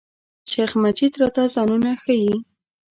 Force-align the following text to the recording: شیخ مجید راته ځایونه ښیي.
شیخ 0.51 0.71
مجید 0.83 1.13
راته 1.21 1.43
ځایونه 1.55 1.89
ښیي. 2.01 2.35